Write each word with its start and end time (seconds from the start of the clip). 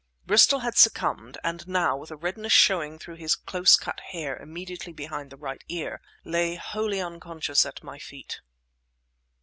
Bristol 0.25 0.61
had 0.61 0.77
succumbed, 0.79 1.37
and 1.43 1.67
now, 1.67 1.95
with 1.95 2.09
a 2.09 2.15
redness 2.15 2.51
showing 2.51 2.97
through 2.97 3.17
his 3.17 3.35
close 3.35 3.77
cut 3.77 3.99
hair 3.99 4.35
immediately 4.35 4.93
behind 4.93 5.29
the 5.29 5.37
right 5.37 5.63
ear, 5.67 6.01
lay 6.25 6.55
wholly 6.55 6.99
unconscious 6.99 7.67
at 7.67 7.83
my 7.83 7.99
feet. 7.99 8.41